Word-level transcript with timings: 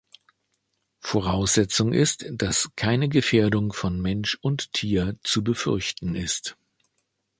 Voraussetzung 1.01 1.93
ist, 1.93 2.25
dass 2.33 2.71
keine 2.75 3.07
Gefährdung 3.07 3.71
von 3.71 4.01
Mensch 4.01 4.35
und 4.41 4.73
Tier 4.73 5.15
zu 5.21 5.43
befürchten 5.43 6.15
ist. 6.15 6.57